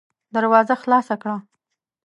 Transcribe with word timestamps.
دروازه 0.33 0.75
خلاصه 0.83 1.15
کړه! 1.21 1.37